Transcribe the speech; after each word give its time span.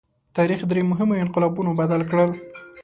تاریخ 0.37 0.61
درې 0.71 0.81
مهمو 0.91 1.19
انقلابونو 1.23 1.71
بدل 1.79 2.01
کړ. 2.11 2.27